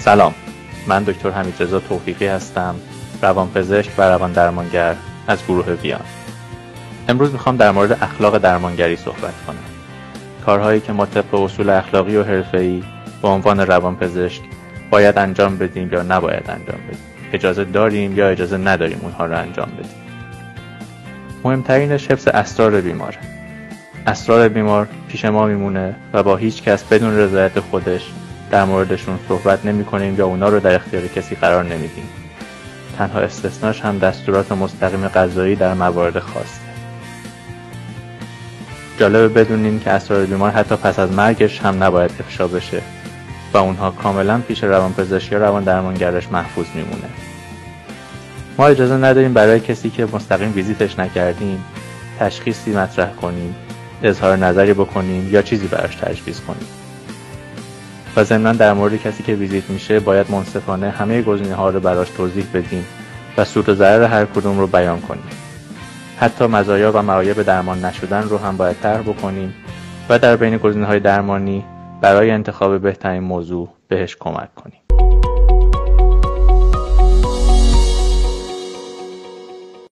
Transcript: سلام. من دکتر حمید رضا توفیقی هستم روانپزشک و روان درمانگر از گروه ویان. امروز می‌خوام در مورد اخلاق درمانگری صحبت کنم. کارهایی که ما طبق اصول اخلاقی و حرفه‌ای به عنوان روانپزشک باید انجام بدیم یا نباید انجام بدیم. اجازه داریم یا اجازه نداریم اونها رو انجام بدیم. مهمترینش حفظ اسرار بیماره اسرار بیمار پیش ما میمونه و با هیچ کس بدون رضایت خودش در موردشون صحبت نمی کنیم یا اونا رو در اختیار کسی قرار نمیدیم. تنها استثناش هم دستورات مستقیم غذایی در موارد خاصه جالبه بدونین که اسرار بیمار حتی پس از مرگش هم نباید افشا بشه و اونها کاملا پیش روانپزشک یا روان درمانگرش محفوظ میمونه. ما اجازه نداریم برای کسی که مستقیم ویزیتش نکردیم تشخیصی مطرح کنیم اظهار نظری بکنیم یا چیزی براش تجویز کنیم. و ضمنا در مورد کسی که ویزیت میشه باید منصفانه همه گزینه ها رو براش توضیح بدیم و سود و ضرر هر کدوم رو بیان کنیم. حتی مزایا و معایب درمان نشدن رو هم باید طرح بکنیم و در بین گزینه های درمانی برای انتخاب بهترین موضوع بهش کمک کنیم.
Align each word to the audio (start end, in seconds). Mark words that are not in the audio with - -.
سلام. 0.00 0.34
من 0.86 1.02
دکتر 1.02 1.30
حمید 1.30 1.54
رضا 1.60 1.80
توفیقی 1.80 2.26
هستم 2.26 2.74
روانپزشک 3.22 3.90
و 3.98 4.02
روان 4.02 4.32
درمانگر 4.32 4.94
از 5.28 5.38
گروه 5.48 5.66
ویان. 5.66 6.00
امروز 7.08 7.32
می‌خوام 7.32 7.56
در 7.56 7.70
مورد 7.70 7.92
اخلاق 7.92 8.38
درمانگری 8.38 8.96
صحبت 8.96 9.34
کنم. 9.46 9.56
کارهایی 10.46 10.80
که 10.80 10.92
ما 10.92 11.06
طبق 11.06 11.34
اصول 11.34 11.70
اخلاقی 11.70 12.16
و 12.16 12.24
حرفه‌ای 12.24 12.82
به 13.22 13.28
عنوان 13.28 13.60
روانپزشک 13.60 14.42
باید 14.90 15.18
انجام 15.18 15.56
بدیم 15.56 15.92
یا 15.92 16.02
نباید 16.02 16.50
انجام 16.50 16.80
بدیم. 16.88 17.00
اجازه 17.32 17.64
داریم 17.64 18.16
یا 18.16 18.28
اجازه 18.28 18.56
نداریم 18.56 18.98
اونها 19.02 19.26
رو 19.26 19.38
انجام 19.38 19.68
بدیم. 19.78 19.90
مهمترینش 21.44 22.10
حفظ 22.10 22.28
اسرار 22.28 22.80
بیماره 22.80 23.18
اسرار 24.06 24.48
بیمار 24.48 24.88
پیش 25.08 25.24
ما 25.24 25.46
میمونه 25.46 25.94
و 26.12 26.22
با 26.22 26.36
هیچ 26.36 26.62
کس 26.62 26.84
بدون 26.84 27.18
رضایت 27.18 27.60
خودش 27.60 28.10
در 28.50 28.64
موردشون 28.64 29.18
صحبت 29.28 29.66
نمی 29.66 29.84
کنیم 29.84 30.18
یا 30.18 30.26
اونا 30.26 30.48
رو 30.48 30.60
در 30.60 30.74
اختیار 30.74 31.06
کسی 31.06 31.34
قرار 31.34 31.64
نمیدیم. 31.64 32.08
تنها 32.98 33.20
استثناش 33.20 33.80
هم 33.80 33.98
دستورات 33.98 34.52
مستقیم 34.52 35.08
غذایی 35.08 35.56
در 35.56 35.74
موارد 35.74 36.18
خاصه 36.18 36.60
جالبه 38.98 39.28
بدونین 39.28 39.80
که 39.80 39.90
اسرار 39.90 40.26
بیمار 40.26 40.50
حتی 40.50 40.76
پس 40.76 40.98
از 40.98 41.12
مرگش 41.12 41.60
هم 41.60 41.82
نباید 41.82 42.10
افشا 42.20 42.48
بشه 42.48 42.82
و 43.54 43.58
اونها 43.58 43.90
کاملا 43.90 44.38
پیش 44.38 44.64
روانپزشک 44.64 45.32
یا 45.32 45.38
روان 45.38 45.64
درمانگرش 45.64 46.28
محفوظ 46.32 46.66
میمونه. 46.74 47.08
ما 48.58 48.66
اجازه 48.66 48.94
نداریم 48.94 49.32
برای 49.32 49.60
کسی 49.60 49.90
که 49.90 50.06
مستقیم 50.12 50.52
ویزیتش 50.54 50.98
نکردیم 50.98 51.64
تشخیصی 52.18 52.72
مطرح 52.72 53.10
کنیم 53.12 53.54
اظهار 54.02 54.36
نظری 54.36 54.72
بکنیم 54.72 55.28
یا 55.32 55.42
چیزی 55.42 55.66
براش 55.66 55.94
تجویز 55.96 56.40
کنیم. 56.40 56.79
و 58.16 58.24
ضمنا 58.24 58.52
در 58.52 58.72
مورد 58.72 59.02
کسی 59.02 59.22
که 59.22 59.34
ویزیت 59.34 59.70
میشه 59.70 60.00
باید 60.00 60.30
منصفانه 60.30 60.90
همه 60.90 61.22
گزینه 61.22 61.54
ها 61.54 61.70
رو 61.70 61.80
براش 61.80 62.10
توضیح 62.10 62.46
بدیم 62.54 62.86
و 63.36 63.44
سود 63.44 63.68
و 63.68 63.74
ضرر 63.74 64.04
هر 64.04 64.24
کدوم 64.24 64.58
رو 64.58 64.66
بیان 64.66 65.00
کنیم. 65.00 65.30
حتی 66.18 66.46
مزایا 66.46 66.92
و 66.94 67.02
معایب 67.02 67.42
درمان 67.42 67.84
نشدن 67.84 68.22
رو 68.22 68.38
هم 68.38 68.56
باید 68.56 68.80
طرح 68.80 69.02
بکنیم 69.02 69.54
و 70.08 70.18
در 70.18 70.36
بین 70.36 70.56
گزینه 70.56 70.86
های 70.86 71.00
درمانی 71.00 71.64
برای 72.00 72.30
انتخاب 72.30 72.82
بهترین 72.82 73.22
موضوع 73.22 73.68
بهش 73.88 74.16
کمک 74.16 74.54
کنیم. 74.54 74.89